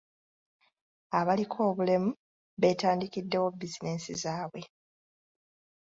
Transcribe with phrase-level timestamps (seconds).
[1.19, 2.11] Abaliko obulemu
[2.61, 4.61] beetandikiddewo bizinensi zaabwe.